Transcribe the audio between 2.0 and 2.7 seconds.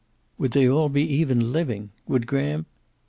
Would Graham